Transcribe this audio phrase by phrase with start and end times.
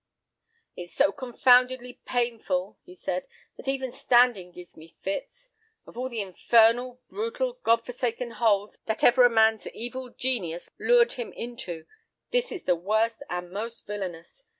[0.75, 5.51] "It's so confoundedly painful," he said, "that even standing gives me fits.
[5.85, 11.11] Of all the infernal, brutal, God forsaken holes, that ever a man's evil genius lured
[11.13, 11.85] him into,
[12.31, 14.43] this is the worst and most villanous.